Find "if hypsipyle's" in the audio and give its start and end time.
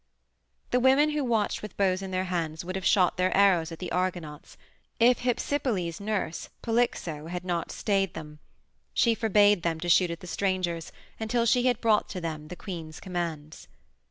4.99-5.99